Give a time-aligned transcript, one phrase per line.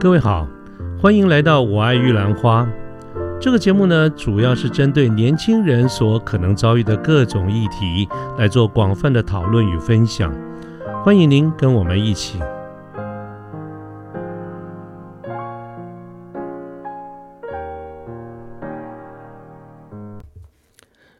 [0.00, 0.48] 各位好，
[0.98, 2.66] 欢迎来到我爱玉兰花。
[3.38, 8.08] 这个节目呢，主要是针对年轻人所可能遭遇的各种议题
[8.38, 10.34] 来做广泛的讨论与分享。
[11.04, 12.38] 欢迎您跟我们一起。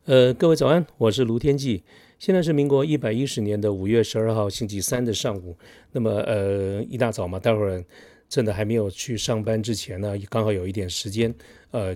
[0.06, 1.84] 呃，各位早安，我是卢天记。
[2.18, 5.58] 现在是民国一百一十年的五月十二号星期三的上午。
[5.92, 7.84] 那么，呃，一大早嘛，待会儿。
[8.30, 11.34] 趁着还没有去上班之前呢，刚好有一点时间，
[11.72, 11.94] 呃，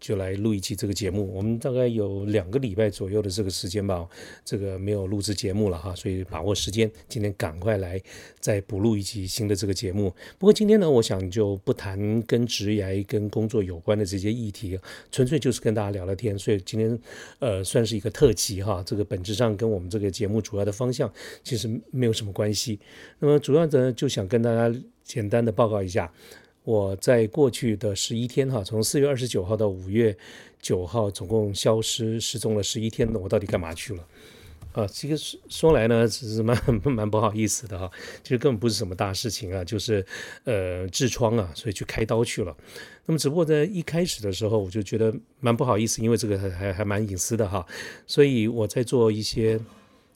[0.00, 1.30] 就来录一期这个节目。
[1.34, 4.08] 我们大概有两个礼拜左右的这个时间吧，
[4.42, 8.00] 这个没有录制节目了哈，所以把握时间，今天赶快来
[8.40, 10.10] 再补录一期新的这个节目。
[10.38, 14.80] 不过今天呢，我想就不谈跟职业跟工作有关的这些议题，
[15.12, 16.38] 纯粹就是跟大家聊聊天。
[16.38, 16.98] 所以今天
[17.38, 21.12] 呃算是一个特辑哈，这个本质上跟我们这个节目主要的方向
[21.44, 22.80] 其实没有什么关系。
[23.18, 24.74] 那么主要的就想跟大家。
[25.06, 26.12] 简单的报告一下，
[26.64, 30.14] 我在过去的十一天哈，从四月二十九号到五月
[30.60, 34.04] 九号，总共消失失踪了十一天，那我到底干嘛去了？
[34.72, 35.16] 啊，这个
[35.48, 37.88] 说来呢，只是蛮 蛮不好意思的哈，
[38.24, 40.04] 其实根本不是什么大事情啊，就是
[40.42, 42.54] 呃痔疮啊，所以去开刀去了。
[43.06, 47.64] 那么只不过在一开始的时候，我就觉得蛮不好意思，因为这个还还还蛮隐私的哈，
[48.08, 49.58] 所以我在做一些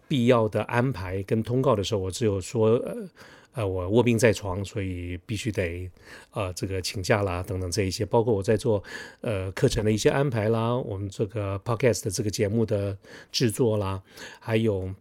[0.09, 3.09] 必要的安排跟通告的时候，我只有说呃。
[3.53, 5.91] 呃，我卧病在床，所以必须得
[6.33, 8.83] 呃这个请假啦，等等这一些，包括我在做
[9.23, 12.97] 呃课程的一些安排啦，我们这个 podcast 的这个节目的
[13.33, 14.01] 制作啦，
[14.39, 14.95] 还有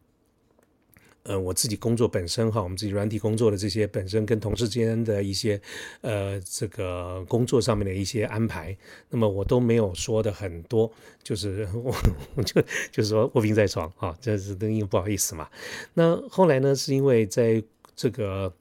[1.24, 5.62] 呃我自己工作本身哈，我们自己软体工作的这些本身跟同事之间的一些
[6.02, 8.76] 呃这个工作上面的一些安排，
[9.10, 11.94] 那么我都没有说的很多，就是 我
[12.34, 12.60] 我就
[12.92, 15.48] 就是说卧病在床啊，这是因为不好意思嘛。
[15.94, 17.62] 那后来呢，是因为在
[18.00, 18.54] 这个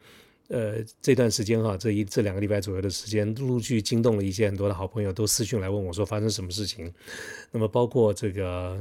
[0.49, 6.93] 呃这段时间哈，这一这两个礼拜左右的时间，陆续惊动了一些很多的好朋友，都私讯来问我说发生什么事情。
[7.53, 8.77] 那么包括这个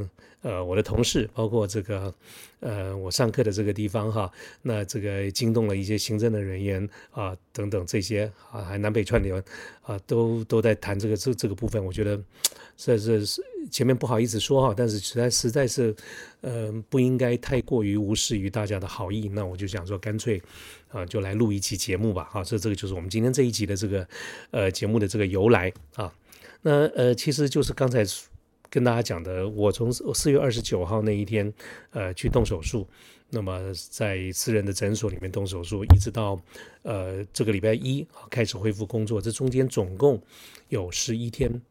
[0.47, 2.13] 呃我的同事，包括这个
[2.62, 4.31] 呃我上课的这个地方哈，
[4.62, 9.41] 那这个惊动了一些行政的人员啊等等这些啊，还南北串流
[9.81, 12.18] 啊，都都在谈这个这这个部分，我觉得
[12.78, 13.44] 这这是。
[13.69, 15.94] 前面不好意思说哈，但是实在实在是，
[16.40, 20.41] 呃，不应该太过于无视于大家的好意，那我就想说，干脆，
[20.88, 24.07] 啊，就来录一期节目吧，哈，这这个就是我们今天这一集的这个，
[24.52, 26.09] 呃，节目的这个由来啊，
[26.62, 28.06] 那呃，其实就是刚才
[28.69, 31.53] 跟大家讲的，我从四月二十九号那一天，
[31.91, 32.88] 呃，去动手术，
[33.29, 36.39] 那么在私人的诊所里面动手术，一直到
[36.83, 40.22] 呃这个礼拜一开始恢复工作，这中间总共
[40.69, 41.61] 有十一天。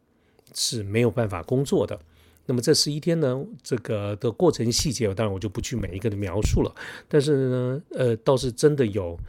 [0.53, 1.99] 是没有办法工作的。
[2.45, 6.73] 那么这十一天呢，这个的过程细节，当然我就不去每一个的描述了。
[7.09, 9.19] 但是呢，呃，倒是真的有，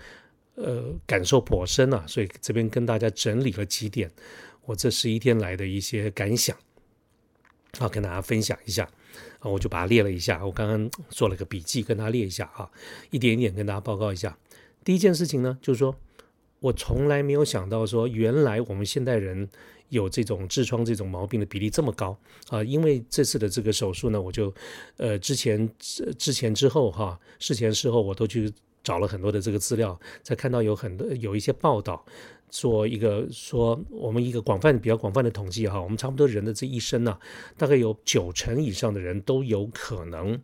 [0.54, 2.04] 呃，感受颇深啊。
[2.06, 4.08] 所以这边跟大家整理了几点，
[4.64, 6.56] 我这十一天来的一些感想，
[7.78, 8.88] 啊，跟大家分享一下。
[9.40, 10.44] 啊，我就把它列了一下。
[10.44, 12.70] 我刚刚做了个笔记，跟大家列一下啊，
[13.10, 14.36] 一点一点跟大家报告一下。
[14.82, 15.94] 第一件事情呢，就是说
[16.60, 19.48] 我从来没有想到说，原来我们现代人。
[19.90, 22.14] 有这种痔疮这种毛病的比例这么高
[22.50, 22.62] 啊！
[22.62, 24.54] 因为这次的这个手术呢，我就
[24.98, 28.52] 呃之前之前之后哈，事前事后我都去
[28.84, 32.04] 找了很多的这个资料，才看到有很多有一些报道，
[32.48, 37.18] 做一个说我们一个广泛比较广泛的统计哈，我们差不多人的这一生呢，
[37.56, 40.40] 大概有九成以上的人都有可能。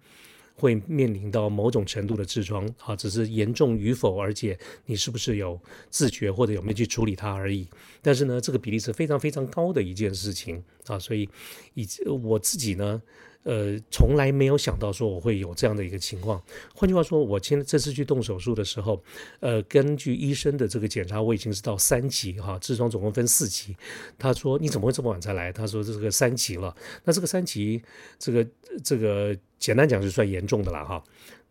[0.55, 5.61] 会面临到某种程度的痔疮啊，只是严重与否，而且你是不是有
[5.91, 7.69] 自觉或者有没有去处理它而已。
[8.01, 11.29] 但是呢，这个比例是非常非常高的一件事情啊，所以
[11.75, 11.87] 以
[12.23, 13.03] 我自己呢。
[13.45, 16.43] 呃，从来没有想到说我会有这样的一个情况。
[16.75, 19.05] 换句话说，我现在这次去动手术的时候，
[19.41, 23.77] 呃，根据医生的这个检查，我已经是到三级哈，痔疮总共分四级。
[24.17, 25.53] 他说你怎么会这么晚才来？
[25.53, 26.75] 他说这个三级了。
[27.05, 27.83] 那这个三级，
[28.19, 28.47] 这个
[28.83, 31.03] 这个简单讲就算严重的了哈。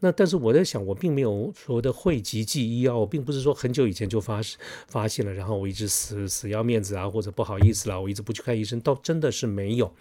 [0.01, 4.39] 那但是我在想，我并没有所谓的讳疾忌医啊，我并不是说很久以前就发
[4.87, 9.91] 发现了，然后我一直死死要面子啊，或者不好意思啦，我一直不去看医生，倒真的是没有。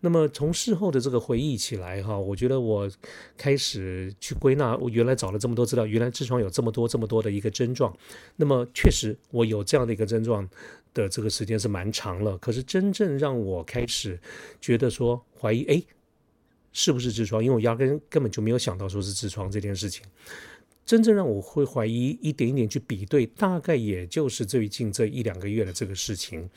[0.00, 2.90] 那么从事后的这个回忆起来，哈，我觉得我
[3.36, 7.96] 开始去归纳，我原来找了这么多资料，原来痔疮有这么多这么多的一个症状。
[8.34, 10.48] 那么确实我有这样的一个症状
[10.92, 12.36] 的这个时间是蛮长了。
[12.38, 14.18] 可是真正让我开始
[14.60, 15.82] 觉得说怀疑，哎，
[16.74, 17.42] 是不是痔疮？
[17.42, 20.04] 因为我压根根本就没有想到说是痔疮这件事情。
[20.84, 26.50] 真正让我会怀疑一点一点去比对，大概也就是最近这一两个月的这个事情。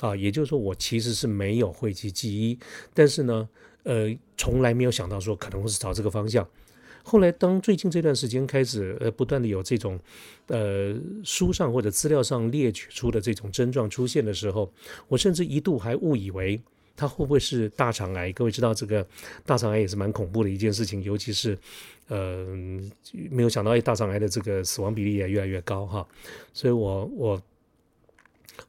[0.00, 2.58] 啊，也就是说，我其实是没有讳疾忌医，
[2.92, 3.48] 但是呢，
[3.84, 6.46] 呃，从来没有想到说可能会是朝这个方向。
[7.04, 9.98] 后来当最近这段时间开始，呃，不断的有这种，
[10.48, 14.72] 呃，书上或者资料上列举出的这种症状出现的时候，
[15.06, 16.60] 我甚至一度还误以为
[16.96, 18.32] 他会不会是大肠癌？
[18.32, 19.06] 各位知道这个
[19.44, 21.58] 大肠癌也是蛮恐怖的一件事情，尤其是，
[22.08, 22.46] 呃，
[23.30, 26.06] 没有想到，哎，大肠癌的这个死亡比例也越来越高哈，
[26.52, 27.42] 所以我我。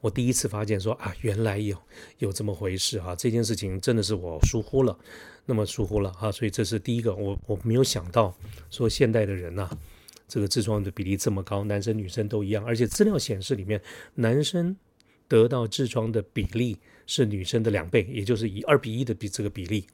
[0.02, 1.78] 我第一次发现说啊，原来有
[2.18, 3.16] 有这么回事啊！
[3.16, 4.98] 这件事情真的是我疏忽了，
[5.46, 8.36] 那么疏忽了哈，所以这是第一个，我我没有想到
[8.72, 9.70] 说现代的人呐，
[10.28, 13.80] 这个痔疮的比例这么高，男生女生都一样，而且资料显示里面
[14.16, 14.76] 男生
[15.28, 19.86] 得到痔疮的比例是女生的两倍，也就是以二比一的比这个比例。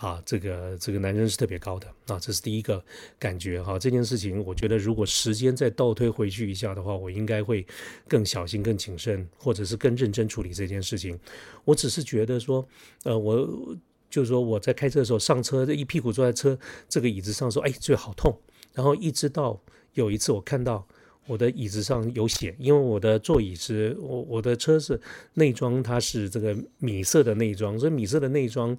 [0.00, 2.84] 啊，这个这个男人是特别高的啊，这是第一个
[3.18, 3.78] 感觉哈。
[3.78, 7.66] 这件事情，我觉得如果时间再倒推回去一下的话，我应该会
[8.06, 11.18] 更小心、更谨慎，或者是更认真处理这件事情。
[11.64, 12.68] 我只是觉得说，
[13.04, 13.74] 呃，我
[14.10, 16.58] 就是说我在开车的时候上车，一屁股坐在车
[16.90, 18.38] 这个椅子上说，哎，最好痛。
[18.74, 19.58] 然后一直到
[19.94, 20.86] 有一次我看到
[21.26, 25.00] 我的椅子上有血，因为我的座椅是我我的车是
[25.34, 28.76] 内装，它是这个米色的内装，所以米色的内装。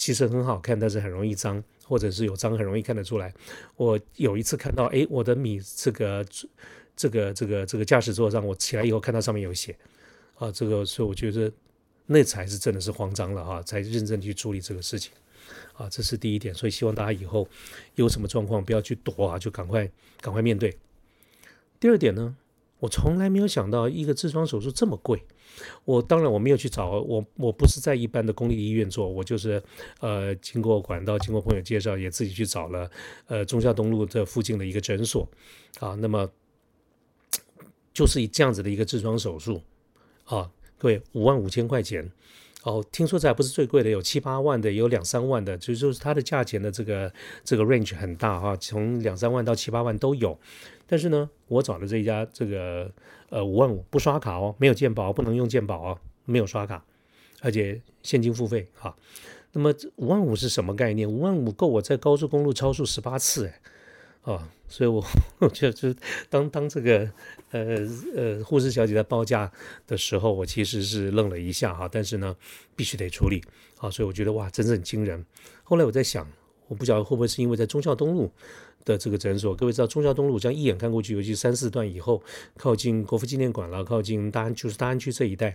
[0.00, 3.34] 其实很好看，但是很容易脏，或者是有脏很容易看得出来。
[3.74, 6.24] 我有一次看到，哎，我的米这个
[6.94, 9.76] 这个这个这个驾驶座上，我起来以后看到上面有血，
[10.36, 11.50] 啊，这个所以我觉得
[12.06, 15.10] 那才是真的是慌张了哈，才认真去处理这个事情，
[15.72, 16.54] 啊，这是第一点。
[16.54, 17.48] 所以希望大家以后
[17.96, 19.90] 有什么状况不要去躲啊，就赶快
[20.20, 20.72] 赶快面对。
[21.80, 22.36] 第二点呢？
[22.80, 25.20] 我从来没有想到一个痔疮手术这么贵。
[25.84, 29.60] 我当然我没有去找我，我不是在一般的公立医院做，我就是
[29.98, 32.88] 呃经过管道，经过朋友介绍，也自己去找了
[33.26, 35.28] 呃中孝东路这附近的一个诊所
[35.80, 35.96] 啊。
[35.96, 36.30] 那么
[37.92, 39.60] 就是以这样子的一个痔疮手术
[40.24, 42.08] 啊，各位五万五千块钱
[42.68, 47.12] 哦，听说这还不是最贵的，有七八万的，有两三万的，就就是它的价钱的这个
[47.42, 50.38] 这个 range 很大哈，从两三万到七八万都有。
[50.86, 52.90] 但是呢，我找的这一家这个
[53.30, 56.84] 呃五万五不刷卡哦，没有鉴宝，不能用鉴宝哦，没有刷卡，
[57.40, 58.94] 而且现金付费哈。
[59.52, 61.10] 那么五万五是什么概念？
[61.10, 63.60] 五万五够我在高速公路超速十八次哎，
[64.34, 65.04] 啊，所以我
[65.38, 65.94] 我就就
[66.28, 67.10] 当当这个
[67.50, 67.78] 呃
[68.14, 69.50] 呃护士小姐在报价
[69.86, 72.36] 的时候，我其实是愣了一下哈，但是呢
[72.76, 73.42] 必须得处理
[73.78, 75.24] 啊，所以我觉得哇，真是很惊人。
[75.64, 76.26] 后来我在想，
[76.66, 78.30] 我不晓得会不会是因为在忠孝东路。
[78.84, 82.22] 的这个诊所，各位知道忠孝东路，这样一眼看过去，尤其三四段以后，
[82.56, 85.54] 靠近国父纪念馆了，靠近大安就是大安区这一带，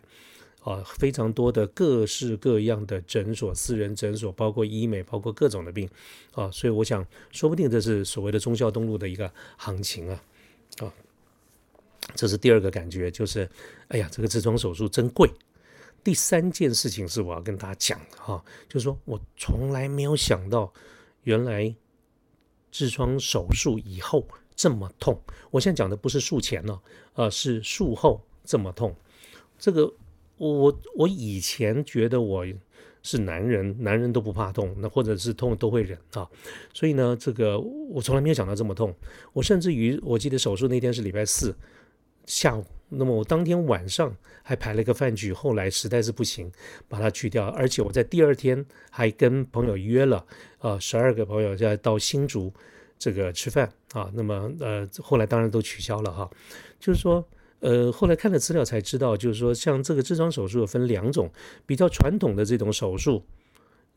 [0.63, 5.89] 啊，非常多的各式各样的诊所，私人诊所，包括医美，包括各种的病，
[6.33, 10.23] 啊，所以我想，说不定这是所谓的忠孝东路的一个行情啊，
[10.79, 10.93] 啊，
[12.15, 13.49] 这是第二个感觉，就是，
[13.89, 15.29] 哎呀，这个痔疮手术真贵。
[16.03, 20.73] 第三件事情是我要跟大家讲的哈，就是说我从来没有想到，
[21.23, 21.75] 原来。
[22.73, 25.21] 痔疮手术以后这么痛，
[25.51, 26.81] 我现在讲的不是术前呢，
[27.13, 28.95] 呃，是术后这么痛。
[29.59, 29.93] 这个
[30.37, 32.45] 我我以前觉得我
[33.01, 36.27] 是男人，男人都不怕痛，那或者是痛都会忍啊。
[36.73, 38.95] 所以呢，这个我从来没有想到这么痛。
[39.33, 41.55] 我甚至于我记得手术那天是礼拜四
[42.25, 46.51] 下午，那么我当天晚上还排了一个饭局，后来实在是不行，
[46.87, 47.47] 把它去掉。
[47.47, 50.25] 而且我在第二天还跟朋友约了。
[50.59, 52.49] 啊，十二个朋友在到新竹
[52.97, 56.29] 这个吃饭啊，那么呃，后来当然都取消了哈。
[56.79, 57.27] 就是说，
[57.63, 61.31] 呃，后来看了资料才知道，就是说，像这个痔疮手术分两种，
[61.65, 63.23] 比较传统的这种手术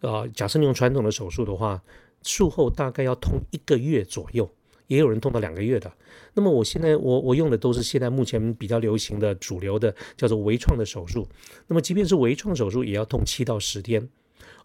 [0.03, 1.83] 啊，假设你用传统的手术的话，
[2.23, 4.49] 术后大概要痛一个月左右，
[4.87, 5.93] 也有人痛到两个月的。
[6.35, 11.27] 那么我现在我我用的都是现在目前比较流行的主流的叫做微创的手术，
[11.67, 14.09] 那么即便是微创手术，也要痛七到十天。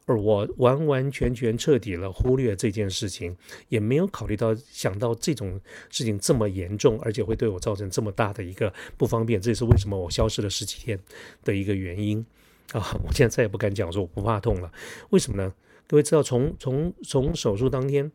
[0.05, 3.35] 而我完完全全彻底了忽略这件事情，
[3.69, 10.99] 也没有考虑到想到这种事情这么严重，而且会对我造成这么大的一个不方便，这也是为什么我消失了十几天
[11.43, 12.25] 的一个原因
[12.73, 12.97] 啊！
[13.05, 14.71] 我现在再也不敢讲说我不怕痛了，
[15.11, 15.53] 为什么呢？
[15.87, 18.11] 各位知道，从从从手术当天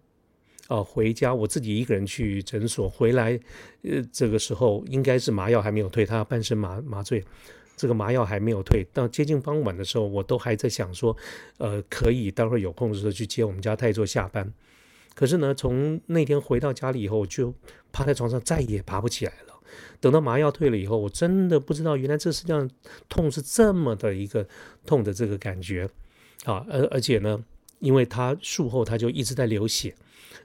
[0.66, 3.38] 啊回家，我自己一个人去诊所回来，
[3.83, 7.23] 呃，这个时候应该是麻药还没有退，他半身麻麻醉。
[7.76, 11.14] 这个麻药还没有退，到接近傍晚的时候，我都还在想说，
[11.59, 14.50] 呃，可以待会儿有空的时候去接我们家泰座下班。
[15.14, 17.54] 可是呢，从那天回到家里以后，我就
[17.92, 19.54] 趴在床上再也爬不起来了。
[20.00, 22.68] 等到麻药退了以后，我真的不知道原来这世界上
[23.09, 24.47] 痛是这么的一个
[24.85, 25.88] 痛的这个感觉
[26.45, 26.64] 啊！
[26.71, 27.42] 而而且呢，
[27.80, 29.95] 因为他术后他就一直在流血，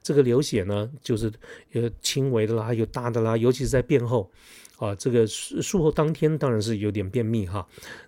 [0.02, 1.32] 这个流血呢，就是
[1.72, 4.30] 有轻微的啦，有大的啦，尤其是在便后。
[4.82, 7.64] 啊，这个术术后当天当然是有点便秘哈，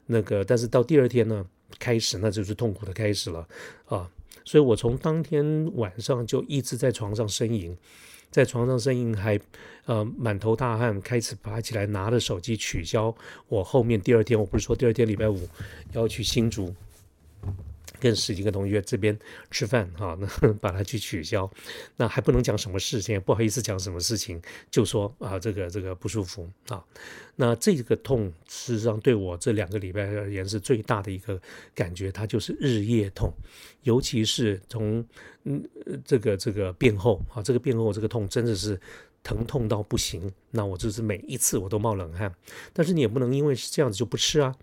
[0.07, 1.45] 那个但是到第二天呢，
[1.77, 3.47] 开始那就是痛苦的开始了
[3.85, 4.09] 啊。
[4.43, 7.77] 所以我从当天晚上就一直在床上呻吟，
[8.31, 9.39] 在床上呻吟，还
[9.85, 13.15] 呃满头大汗，开始爬起来拿着手机取消
[13.47, 15.47] 我后面第二天，我不是说第二天礼拜五
[15.91, 16.73] 要去新竹。
[18.03, 19.17] 跟十几个同学这边
[19.50, 21.50] 吃饭哈，那 把它去取消，
[21.95, 26.83] 那还不能讲什么事情，不好意思讲什么事情，就说啊这个这个不舒服啊，
[27.38, 31.41] 那这个痛事实上对我这两个礼拜而言是最大的一个
[31.74, 33.33] 感觉，它就是日夜痛，
[33.83, 35.05] 尤其是从
[35.45, 35.63] 嗯
[36.03, 38.77] 这个这个变后啊，这个变后这个痛真的是
[39.24, 42.29] 疼痛到不行，那我就是每一次我都冒冷汗，
[42.74, 44.53] 但是你也不能因为是这样子就不吃啊。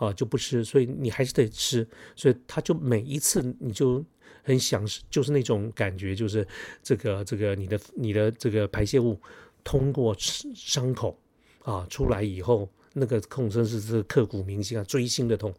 [0.00, 4.02] 啊，就不吃，所以你还是得吃，所以他就每一次你就
[4.42, 6.46] 很享受，就是那种感觉，就是
[6.82, 9.20] 这个这个你的你的这个排泄物
[9.62, 11.20] 通过伤口
[11.64, 15.54] 啊出来以后，那个痛真是是刻骨铭心啊，锥心的痛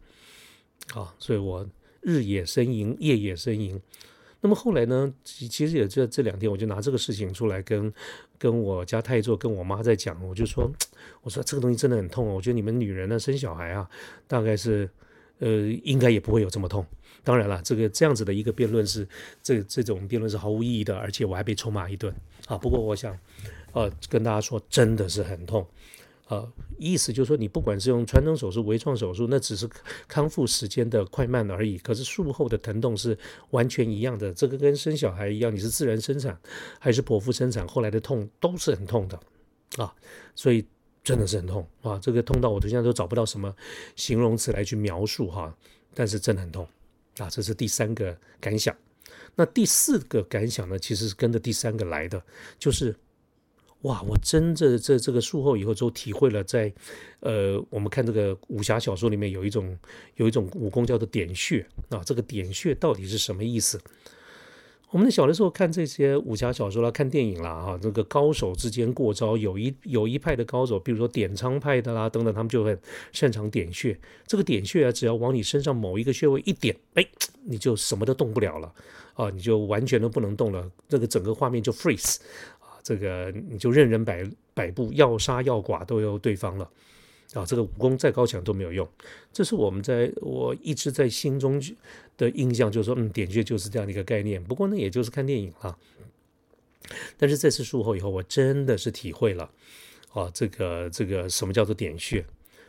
[0.92, 1.64] 啊，所以我
[2.00, 3.80] 日也呻吟，夜也呻吟。
[4.44, 5.10] 那么后来呢？
[5.22, 7.92] 其其实也这这两天，我就拿这个事情出来跟
[8.36, 10.20] 跟我家太座、跟我妈在讲。
[10.26, 10.68] 我就说，
[11.22, 12.34] 我说这个东西真的很痛哦。
[12.34, 13.88] 我觉得你们女人呢，生小孩啊，
[14.26, 14.90] 大概是
[15.38, 15.48] 呃，
[15.84, 16.84] 应该也不会有这么痛。
[17.22, 19.06] 当然了，这个这样子的一个辩论是
[19.40, 22.12] 这这种辩论是毫无意义的，而且我还被臭骂一顿
[22.48, 22.58] 啊。
[22.58, 23.16] 不过我想，
[23.72, 25.64] 呃，跟大家说，真的是很痛。
[26.28, 29.68] 呃，意思就是说，你不管是用传统手术、微创手术，那只是
[30.08, 31.76] 康复时间的快慢而已。
[31.78, 33.18] 可是术后的疼痛是
[33.50, 34.32] 完全一样的。
[34.32, 36.38] 这个跟生小孩一样，你是自然生产
[36.78, 39.20] 还是剖腹生产，后来的痛都是很痛的
[39.76, 39.94] 啊。
[40.34, 40.64] 所以
[41.04, 43.54] 真的是很痛啊，这个痛到我现在都找不到什么
[43.94, 45.54] 形容词来去描述哈。
[45.92, 46.66] 但是真的很痛
[47.18, 48.74] 啊，这是第三个感想。
[49.34, 52.22] 那第四个感想呢，其实是跟着第三个来的，
[52.58, 52.96] 就是。
[53.82, 54.02] 哇！
[54.02, 56.72] 我真的这这个术后以后，就体会了，在
[57.20, 59.76] 呃，我们看这个武侠小说里面有一种
[60.16, 62.00] 有一种武功叫做点穴啊。
[62.04, 63.80] 这个点穴到底是什么意思？
[64.90, 72.78] 我们小的时候看这些武侠小说啦，看电影啦，哈，这个高手之间过招，有一有一派的高手，比如说点苍派的啦等等，他们就很
[73.10, 73.98] 擅长点穴。
[74.26, 77.04] 这个点穴啊，只要往你身上某一个穴位一点，哎，
[77.46, 78.72] 你就什么都动不了了
[79.14, 82.18] 啊，你就完全都不能动了，这个整个画面就 freeze。
[82.82, 86.70] 这个你就任人摆摆布，要杀要剐都由对方了
[87.34, 87.46] 啊！
[87.46, 88.86] 这个武功再高强都没有用。
[89.32, 91.62] 这是我们在我一直在心中
[92.18, 94.42] 的印象，就是说，嗯，点穴就是这样的一个概念。
[94.42, 95.78] 不过呢，也就是看电影啊。
[97.16, 99.50] 但是这次术后以后，我真的是体会了
[100.12, 102.26] 啊，这个这个什么叫做点穴？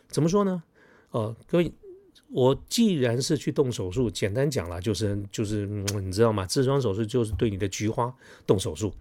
[0.08, 0.64] 怎么说呢？
[1.12, 1.72] 呃，各位，
[2.30, 6.46] 我既然是去动手术，简单讲了，就是就是你知道吗？
[6.46, 8.16] 痔疮手术就是对你的菊花
[8.46, 8.94] 动手术。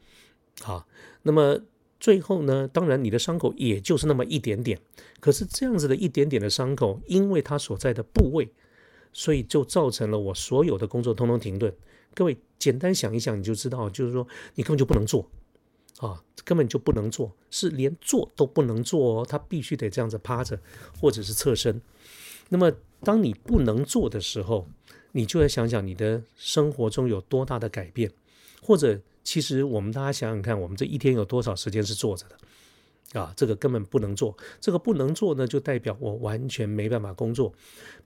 [0.60, 0.86] 好，
[1.22, 1.60] 那么
[1.98, 2.68] 最后呢？
[2.68, 4.78] 当然，你的伤口也就是那么一点点。
[5.18, 8.48] 可是这样子的一点点的伤口，因为它所在的部位，
[9.12, 11.72] 所以就造成了我所有的工作通通停顿。
[12.14, 15.28] 各位简单想一想，你就知道，就是说你根本就不能做
[15.98, 19.26] 啊，根本就不能做，是连做都不能做哦。
[19.26, 20.58] 他必须得这样子趴着，
[21.00, 21.80] 或者是侧身。
[22.48, 24.68] 那么当你不能做的时候，
[25.12, 28.12] 你就要想想你的生活中有多大的改变，
[28.60, 29.00] 或者。
[29.24, 33.32] 其实我们大家想想看，我们这一天有多少时间是坐着的啊？
[33.36, 34.36] 这个根本不能做。
[34.60, 37.52] 这个不能做呢，就代表我完全没办法工作。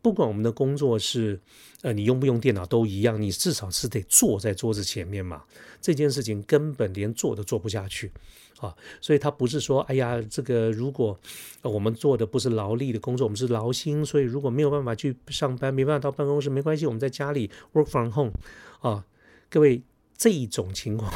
[0.03, 1.41] 不管我们的工作是，
[1.83, 5.43] 呃，你用不用电脑都一样，你至少是得坐在桌子前面嘛。
[5.81, 8.13] 这件事情根本连做都做不下去
[8.59, 8.75] 啊！
[9.01, 11.19] 所以他不是说，哎呀，这个如果
[11.63, 18.33] 我们做的不是劳力的工作，我们是劳心，所以如果没有办法去上班，没办法到办公室，没关系，我们在家里 work from home
[18.81, 19.07] 啊，
[19.49, 19.83] 各位。
[20.17, 21.13] 这一种情况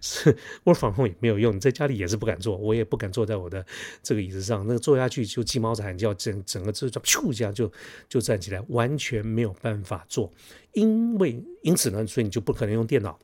[0.00, 3.64] 是我防控也没有用，你在家里也是不敢坐，我也不敢坐在我的
[4.02, 7.72] 这个椅子上，那个坐下去就鸡毛惨叫，整整个这咻一下就
[8.08, 10.30] 就站起来，完全没有办法做，
[10.72, 13.18] 因为因此呢，所以你就不可能用电脑。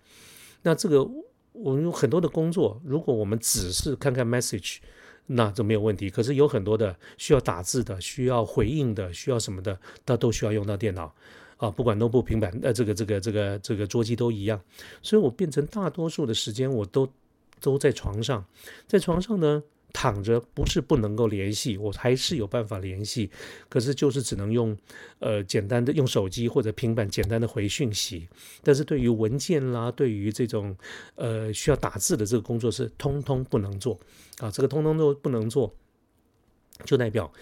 [0.63, 1.05] 那这个
[1.53, 4.79] 我们有很多的工作，如果我们只是看看 message，
[5.27, 6.09] 那就没有问题。
[6.09, 11.15] 可是有很多的需要打字的、需要回应的、需要什么的，那都需要用到电脑。
[11.65, 14.61] 啊，不管 notebook 平板，呃，这个这个这个这个桌机都一样，
[15.01, 17.09] 所以我变成大多数的时间我都
[17.61, 18.45] 都在床上，
[18.87, 23.31] 在床上呢躺着，不是不能够联系，我还是有办法联系，
[23.71, 24.77] 可是就是只能用
[25.21, 28.29] 呃简单的用手机或者平板简单的回讯息，
[28.63, 30.77] 但是对于文件啦，对于这种
[31.15, 33.99] 呃需要打字的这个工作是通通不能做。
[34.39, 35.73] 啊，这个通通都不能做，
[36.85, 37.33] 就代表。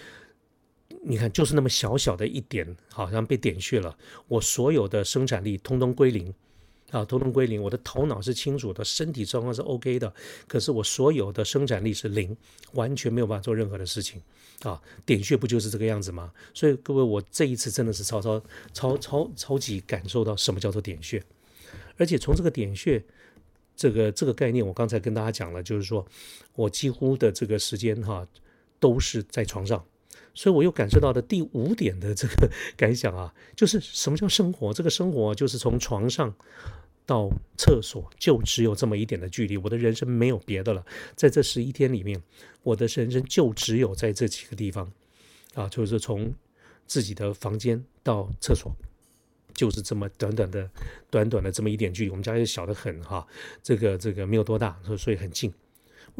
[1.04, 3.96] 你看，就是那么小小的一点，好像被点穴了，
[4.28, 6.32] 我所有的生产力通通归零，
[6.92, 7.60] 啊，通通归零。
[7.60, 10.14] 我的头脑是清楚的，身体状况是 OK 的，
[10.46, 12.36] 可是我所有的生产力是零，
[12.74, 14.22] 完全没有办法做任何的事情。
[14.62, 16.32] 啊，点穴不就是这个样子吗？
[16.54, 18.40] 所以各位，我这一次真的是超超
[18.72, 21.20] 超超超级感受到什么叫做点穴，
[21.96, 23.04] 而且从这个点穴
[23.74, 26.06] 这个这个概念，我刚才跟大家讲了，就是说
[26.54, 28.24] 我几乎的这个时间哈
[28.78, 29.84] 都是在床上。
[30.34, 34.72] 所以我又感受到的第五点的这个感想啊，就是什么叫生活？
[34.72, 36.34] 这个生活就是从床上
[37.04, 39.56] 到厕所就只有这么一点的距离。
[39.56, 40.84] 我的人生没有别的了，
[41.14, 42.22] 在这十一天里面，
[42.62, 44.90] 我的人生就只有在这几个地方
[45.54, 46.32] 啊，就是从
[46.86, 48.74] 自己的房间到厕所，
[49.54, 50.70] 就是这么短短的、
[51.10, 52.10] 短短的这么一点距离。
[52.10, 53.26] 我们家也小得很哈，
[53.62, 55.52] 这个这个没有多大，所以很近。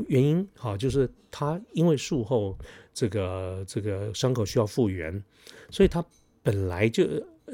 [0.09, 2.59] 原因好，就是他因为术后
[2.95, 5.23] 这个这个伤口需要复原，
[5.71, 6.05] 所以他
[6.43, 7.07] 本来就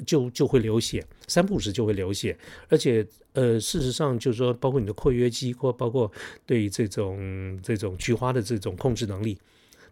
[0.06, 6.10] 就就会流血，三不时就会流血，而且呃，事实上就是说，包括你的括约肌或包括
[6.46, 9.36] 对这种这种菊花的这种控制能力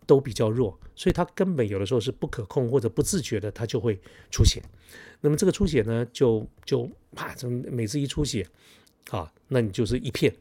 [0.07, 3.99] 都比较弱，所以他根本有的时候是不可控或者不自觉的，他就会
[4.31, 4.63] 出血。
[5.21, 7.35] 那么这个出血呢，就就啪，
[7.71, 8.47] 每次一出血
[9.11, 10.33] 啊，那你就是一片。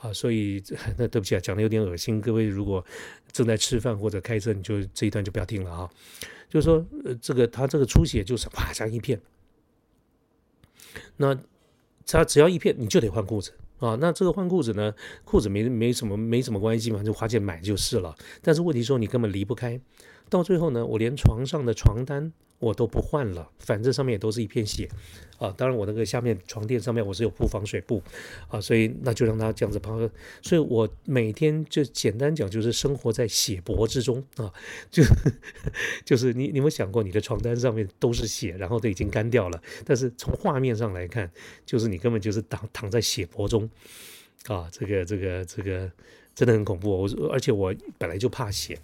[0.00, 0.62] 啊，所以
[0.96, 2.20] 那对不起啊，讲的有点恶心。
[2.20, 2.84] 各位如果
[3.32, 5.90] 正在吃饭或者开车，你就这一段就不要听了啊。
[6.48, 9.20] 就是说，呃，这个他这个出血就是啪像一片，
[11.18, 11.38] 那
[12.06, 13.98] 他只要一片，你就得换裤子啊。
[14.00, 18.16] 那这个换裤子呢，裤子没没什么没什么关系嘛，就花钱买就是了。
[18.40, 19.78] 但是问题说你根本离不开，
[20.28, 22.32] 到最后呢，我连床上的床单。
[22.60, 24.88] 我都不换了，反正上面也都是一片血，
[25.38, 28.02] 啊，当然我那个下面床垫上面我是有铺防水布，
[28.48, 29.92] 啊，所以那就让它这样子趴，
[30.42, 34.52] 所以我每天就简单讲就是生活在血泊之中啊，
[34.90, 35.04] 就
[36.04, 41.30] 就是你你有想过你的床单上面都是血，然后都已经干掉了，但是从画面上来看，
[41.64, 43.70] 就是你根本就是躺躺在血泊中，
[44.48, 45.88] 啊，这个这个这个
[46.38, 48.78] 真的很恐怖，我而且我本来就怕血。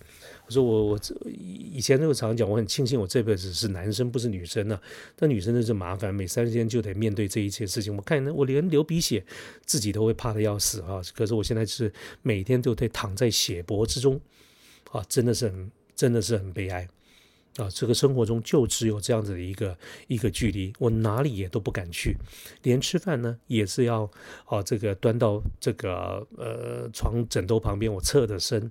[0.44, 4.76] 我说我我以前都常讲，我很庆幸我这辈子是男生不是女生呢。
[5.14, 7.96] 但女生真是麻烦，每三天就得面对这一切事情。
[7.96, 9.25] 我看我连流鼻血
[9.64, 11.00] 自己都会怕的要死啊！
[11.14, 14.20] 可是我现在是每天都得躺在血泊之中
[14.90, 16.88] 啊，真的是很真的是很悲哀
[17.56, 17.68] 啊！
[17.70, 22.16] 这个生活中就只有这样子的一个一个距离，我哪里也都不敢去，
[22.62, 24.10] 连吃饭呢也是要
[24.46, 28.70] 啊这个端到这个呃床枕头旁边，我侧着身。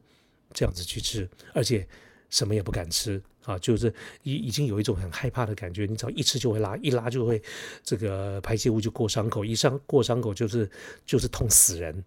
[0.55, 1.83] 这样子去吃，而且
[2.29, 3.91] 什么也不敢吃啊，就是
[4.21, 5.87] 已已经有一种很害怕的感觉。
[5.87, 7.41] 你只要一吃就会拉，一拉就会
[7.83, 10.69] 这个排泄物就过伤口，一伤过伤口就是
[11.07, 12.05] 就是痛死人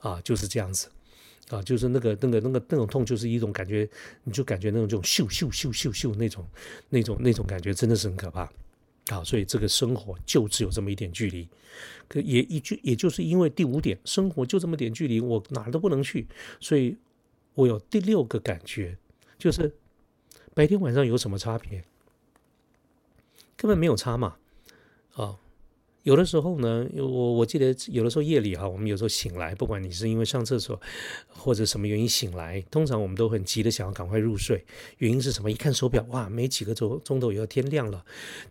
[0.00, 0.88] 啊，就是这样子
[1.48, 3.88] 啊，就是那个那个那个那种痛，就是一种感觉，
[4.24, 6.46] 你就感觉那种这种咻咻咻咻咻那种
[6.88, 8.42] 那种那种感觉，真的是很可怕
[9.08, 9.22] 啊。
[9.24, 11.48] 所以这个生活就只有这么一点距离，
[12.08, 16.26] 可也一句也就是因为第五点，生活就这么点距离，我哪都不能去，
[16.60, 16.96] 所以。
[17.56, 18.98] 我有第六个感觉，
[19.38, 19.72] 就是
[20.54, 21.84] 白天晚上有什么差别？
[23.56, 24.34] 根本没有差嘛！
[25.12, 25.38] 啊，
[26.04, 30.78] 有的时候呢，我我记得有的时候夜里哈，我们有时候醒来，不管你是因为上厕所
[31.28, 34.62] 或者什么原因醒来，通常我们都很急的想要赶快入睡。
[34.98, 35.50] 原因是什么？
[35.50, 38.04] 一看手表，哇，没几个钟钟头以后天亮了。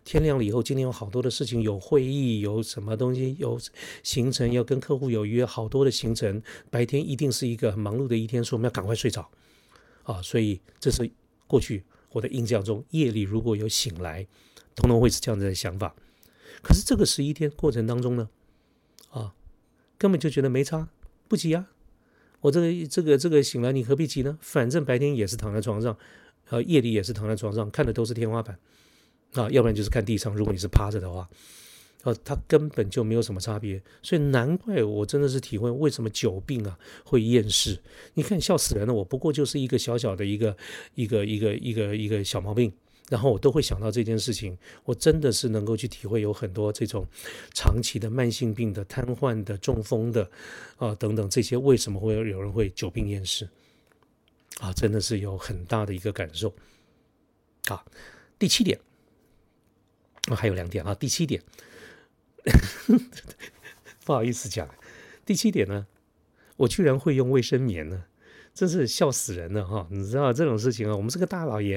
[0.04, 3.56] 天亮了以后，今天有好多的事情，有会议，有什么东西，有
[4.02, 6.42] 行程要跟客户有约，好多的行程。
[6.70, 9.30] 白天一定是一个很忙碌的一天，所以我们要赶快睡着
[10.02, 10.20] 啊。
[10.20, 11.08] 所以这是
[11.46, 14.26] 过去我的印象中，夜里如果有醒来。
[14.76, 15.94] 通通会是这样子的想法，
[16.64, 18.28] 可是这个十一天过程当中呢，
[19.10, 19.34] 啊，
[19.98, 20.88] 根本就觉得没差，
[21.28, 21.68] 不急啊。
[22.40, 24.36] 我这个这个这个醒来，你何必急呢？
[24.40, 25.96] 反正白天也是躺在床上，
[26.48, 28.58] 呃，夜里也是躺在床上，看的都是天花板，
[29.34, 30.34] 啊，要不然就是看地上。
[30.34, 31.28] 如果你是趴着的话，
[32.02, 33.80] 呃，它根本就没有什么差别。
[34.02, 37.78] 所以难怪我真的是体会为什么久病啊会厌世。
[38.12, 40.54] 你看笑死人了，我不过就是一个小小的一个
[40.94, 42.70] 一个一个一个一个小毛病。
[43.10, 47.06] 然后我都会想到这件事情，我真的是能够去体会有很多这种
[47.52, 50.30] 长期的慢性病的瘫痪的中风的
[50.76, 53.48] 啊等等这些为什么会有人会久病厌世
[54.60, 56.54] 啊，真的是有很大的一个感受
[57.68, 57.84] 啊。
[58.38, 58.80] 第七点
[60.28, 60.94] 啊，还有两点啊。
[60.94, 61.42] 第七点，
[64.04, 64.68] 不好意思讲，
[65.26, 65.86] 第七点呢，
[66.56, 68.04] 我居然会用卫生棉呢。
[68.54, 69.84] 真是笑死人了哈！
[69.90, 71.76] 你知道这种事情啊，我们是个大老爷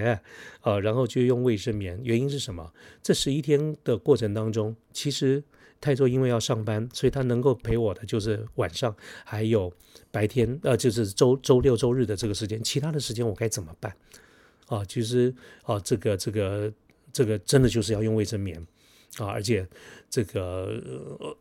[0.61, 2.71] 啊，然后就用卫生棉，原因是什么？
[3.01, 5.43] 这十一天的过程当中，其实
[5.81, 9.73] 泰州因为要上班，所以他能够陪我的就是晚上还有
[10.11, 13.91] 白天，呃，就是周周六周日的这个时间，其他的时间我该怎么办
[14.67, 14.85] 啊？
[14.85, 16.71] 其实啊，这个这个
[17.11, 18.55] 这个真的就是要用卫生棉
[19.17, 19.67] 啊，而且
[20.11, 20.79] 这个
[21.19, 21.37] 呃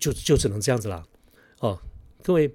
[0.00, 1.06] 就就只能这样子啦。
[1.60, 1.78] 哦，
[2.24, 2.52] 各位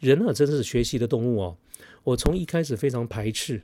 [0.00, 1.56] 人啊，真是学习的动物哦。
[2.04, 3.62] 我从一开始非常排斥。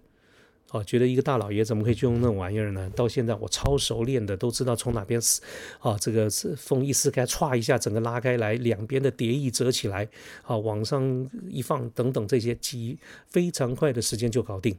[0.73, 2.91] 哦，觉得一个大老爷怎么可以去用那玩意儿呢？
[2.97, 5.41] 到现在我超熟练的，都知道从哪边撕，
[5.79, 10.09] 啊，这个是缝一撕开，歘一下，整个拉开来，两边的叠翼折起来，
[10.43, 12.99] 啊，往上一放，等等这些，几
[13.29, 14.77] 非常快的时间就搞定，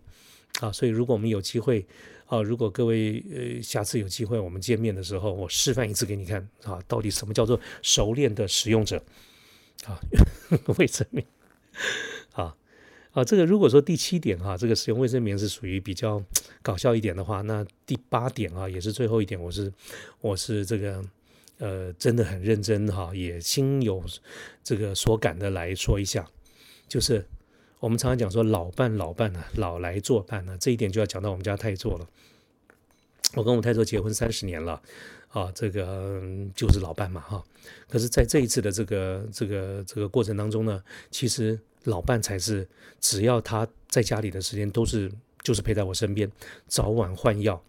[0.60, 1.88] 啊，所以如果我们有机会，
[2.26, 9.02] 啊，如果各位呃下次有机会我们见面的时候，我示范一次给你看，啊，到底什么叫做熟练的使用者，
[9.86, 10.00] 啊，
[10.78, 11.26] 卫生棉，
[12.34, 12.56] 啊。
[13.14, 16.24] 啊，这个如果说第七点哈，这个使用卫生棉是属于比较
[16.62, 19.74] 搞笑一点的话，那第八点啊，也是最后一点，我是
[20.22, 21.04] 我是这个
[21.58, 24.04] 呃，真的很认真哈，也心有
[24.64, 26.28] 这个所感的来说一下，
[26.88, 27.26] 就是
[27.80, 32.08] 我们常常讲说老伴老伴呢，老来作伴呢，这一点就要讲到我们家太座了。
[33.34, 34.80] 我跟我太座结婚三十年了
[35.30, 36.22] 啊，这个
[36.56, 37.44] 就是老伴嘛哈。
[37.90, 41.60] 可是，在这一次的这个这个这个过程当中呢，其实。
[41.84, 42.68] 老伴才是，
[43.00, 45.10] 只要他在家里的时间都是
[45.42, 46.30] 就是陪在我身边，
[46.68, 47.64] 早晚换药。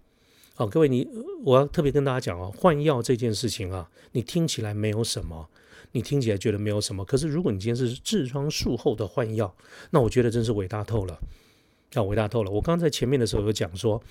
[0.56, 1.08] 好，各位你，
[1.44, 5.48] 我要特别跟大家讲哦，换药这件事情啊，你听起来没有什么，
[5.92, 9.54] 你听起来觉得没有什么，可是如果你今天是痔疮术后的换药，
[9.90, 11.16] 那我觉得真是伟大透了。
[11.94, 12.50] 要伟大透了。
[12.50, 14.02] 我刚在前面的时候有讲说，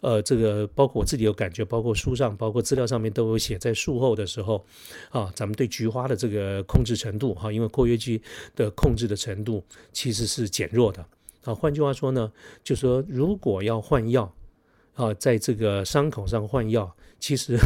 [0.00, 4.64] 呃，这个包括我自己有感觉，包括书上、包括资料上面都有写，在术后的时候，
[5.10, 8.20] 啊，咱们对菊花的这个控制程度，哈，因为括约肌
[8.54, 11.04] 的控制的程度其实是减弱的。
[11.44, 12.30] 啊，换句话说呢，
[12.62, 14.32] 就说如果要换药，
[14.94, 17.56] 啊，在这个伤口上换药，其实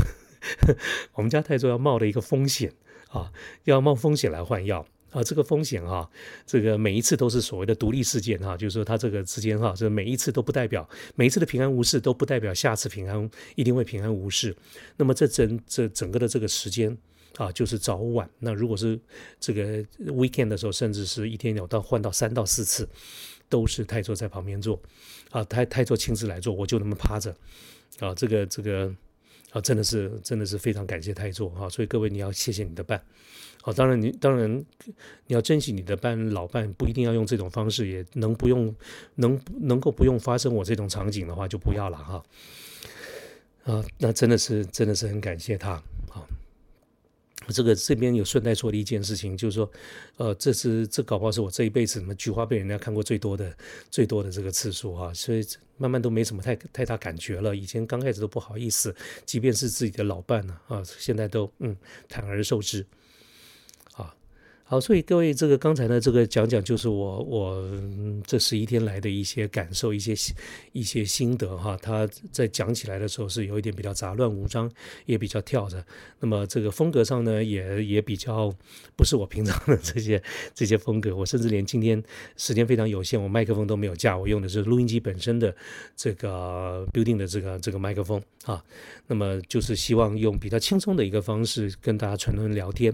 [1.14, 2.72] 我们家太宗要冒的一个风险，
[3.08, 3.32] 啊，
[3.64, 4.86] 要冒风险来换药。
[5.10, 6.08] 啊，这个风险哈，
[6.44, 14.54] 这个每一次都是所谓的独立事件哈，就是说它这个之间哈，这每一次都不代表每一次的平安无事都不代表下次平安一定会平安无事。
[14.96, 16.96] 那么这整这整个的这个时间
[17.36, 18.28] 啊，就是早晚。
[18.40, 18.98] 那如果是
[19.38, 22.88] 这个 weekend 的时候，甚至是一天有到换到三到四次，
[23.48, 24.80] 都是太座在旁边做
[25.30, 27.34] 啊，太太座亲自来做，我就那么趴着
[28.00, 28.92] 啊，这个这个
[29.56, 33.02] 啊，真的是真的是非常感谢太座哈，所以各位你要谢谢你的伴。
[33.62, 34.54] 好，当然你当然
[35.26, 38.74] 你要珍惜你的伴老伴，不一定要用这种方式，也能不用
[39.14, 42.22] 能能够不用发生我这种场景的话，就不要了哈。
[43.64, 45.82] 啊，那真的是真的是很感谢他。
[47.48, 49.70] 这个这边有顺带说的一件事情，就是说，
[50.16, 53.56] 呃，这是这搞不好是我这一辈子什么菊花被人家看过最多的
[53.90, 57.54] 最多的这个次数啊，所以慢慢都没什么太太大感觉了。
[57.54, 61.76] 以前刚开始都不好意思，即便是自己的老伴呢啊，现在都嗯
[62.08, 62.84] 坦而受之。
[64.68, 67.64] 好，所以各位，这个刚才呢，这个讲讲就是我我
[68.26, 70.12] 这十一天来的一些感受，一些
[70.72, 71.78] 一些心得哈。
[71.80, 74.68] 他在讲起来的时候是有一点比较杂乱无章，
[75.04, 75.86] 也比较跳着。
[76.18, 78.52] 那么这个风格上呢，也也比较
[78.96, 80.20] 不是我平常的这些
[80.52, 81.14] 这些风格。
[81.14, 82.02] 我甚至连今天
[82.36, 85.54] 时间非常有限，我麦克风都没有架，我用的是录音机本身的
[85.94, 88.60] 这个 building 的这个这个麦克风啊。
[89.06, 92.92] 那么就是希望用比较轻松的一个方式跟大家纯纯聊天。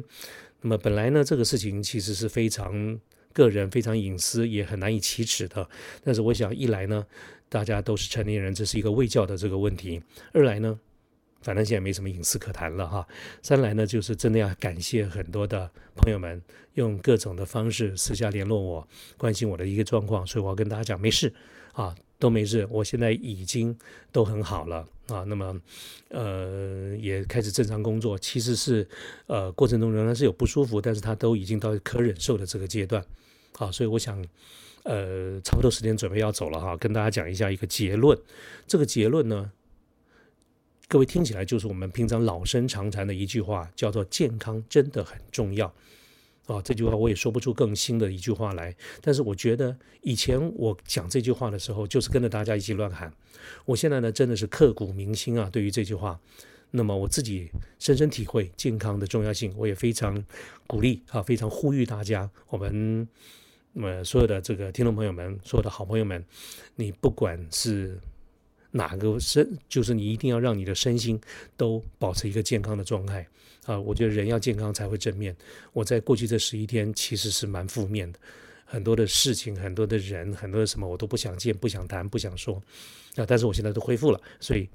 [0.63, 2.99] 那么本来呢，这个事情其实是非常
[3.33, 5.69] 个人、非常隐私，也很难以启齿的。
[6.05, 7.05] 但是我想，一来呢，
[7.49, 10.01] 大家都是成年人，这是一个未教的这个问题；
[10.33, 10.79] 二来呢，
[11.43, 13.05] 反正现在没什么隐私可谈了哈；
[13.43, 16.41] 三来呢，就是真的要感谢很多的朋友们
[16.75, 21.33] 用各种的方式私下联络我，关心我的一个状况，所以我要跟大家讲，没事
[21.73, 21.95] 啊。
[22.23, 23.77] 都没事，我现在已经
[24.13, 25.25] 都很好了啊。
[25.27, 25.61] 那么，
[26.11, 28.17] 呃，也开始正常工作。
[28.17, 28.89] 其实是，
[29.27, 33.05] 呃，过程中仍然是有不舒服，但是他都已经到可忍受的这个阶段。
[33.57, 34.25] 好，所以我想，
[34.85, 38.17] 呃，差不多时间准备要走了哈，跟大家讲一下一个结论。
[38.69, 39.51] 这个结论呢，
[40.87, 45.75] 各位听起来就是我们平常老生常谈的一句话，叫做“健康真的很重要”。
[46.47, 48.75] 啊，这句话我也说不出更新的一句话来。
[49.01, 53.13] 但是我觉得以前我讲这句话的时候，就是跟着大家一起乱喊。
[53.65, 56.21] 我现在呢，真的是刻骨铭心啊，对于这句话。
[56.73, 60.25] 那么我自己深深体会健康的重要性，我也非常
[60.67, 63.07] 鼓励啊，非常呼吁大家，我们
[63.75, 66.25] 那么所有的这个听众朋友们，所有的好朋友们，
[66.77, 68.01] 你不管是。
[68.73, 71.21] 哪个身就是你一定要让你的身心
[71.57, 73.27] 都保持一个健康的状态
[73.65, 73.79] 啊！
[73.79, 75.37] 我觉得人要健康才会正面。
[75.73, 78.19] 我在过去这十一天其实是蛮负面的，
[78.65, 82.55] 很多的事情、很多的人、很多的什么我都不想见、不想谈、不想说
[83.17, 83.25] 啊！
[83.27, 84.69] 但是我现在都恢复了，所以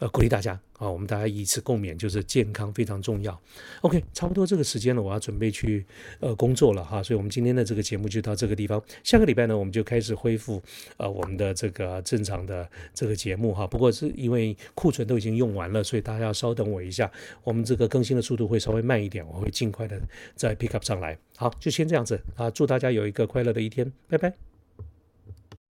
[0.00, 3.40] 呃鼓励大家啊，我们大家以此共勉，就是健康非常重要。
[3.82, 5.84] OK，差不多这个时间了，我要准备去
[6.20, 8.82] 呃工作了哈，所以我们今天的这个节目就到这个地方。
[9.04, 10.60] 下个礼拜呢，我们就开始恢复
[10.96, 13.66] 呃我们的这个正常的这个节目哈。
[13.66, 17.10] 不过是因为库存都已经用完了，所以大家要稍等我一下，
[17.44, 20.00] 我们这个更新的速度会稍微慢一点，我会尽快的
[20.34, 21.16] 再 pick up 上来。
[21.36, 24.53] 好，就先这样子啊，祝大家有一个快乐的一天，拜拜。